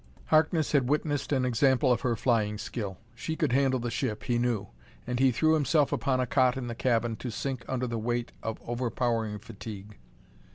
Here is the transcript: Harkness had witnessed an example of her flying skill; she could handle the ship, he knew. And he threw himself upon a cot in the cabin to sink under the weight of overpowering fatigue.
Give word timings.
Harkness 0.29 0.71
had 0.71 0.89
witnessed 0.89 1.31
an 1.31 1.45
example 1.45 1.91
of 1.91 2.01
her 2.01 2.15
flying 2.15 2.57
skill; 2.57 2.97
she 3.13 3.35
could 3.35 3.51
handle 3.51 3.79
the 3.79 3.91
ship, 3.91 4.23
he 4.23 4.39
knew. 4.39 4.69
And 5.05 5.19
he 5.19 5.31
threw 5.31 5.53
himself 5.53 5.91
upon 5.93 6.19
a 6.19 6.25
cot 6.25 6.57
in 6.57 6.65
the 6.65 6.73
cabin 6.73 7.15
to 7.17 7.29
sink 7.29 7.63
under 7.67 7.85
the 7.85 7.99
weight 7.99 8.31
of 8.41 8.57
overpowering 8.63 9.37
fatigue. 9.37 9.99